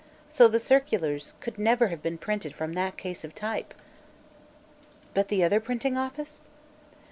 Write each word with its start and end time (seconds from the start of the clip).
So 0.29 0.47
the 0.47 0.57
circulars 0.57 1.35
could 1.41 1.59
never 1.59 1.89
have 1.89 2.01
been 2.01 2.17
printed 2.17 2.55
from 2.55 2.73
that 2.73 2.97
case 2.97 3.23
of 3.23 3.35
type." 3.35 3.71
"But 5.13 5.27
the 5.27 5.43
other 5.43 5.59
printing 5.59 5.95
office?" 5.95 6.49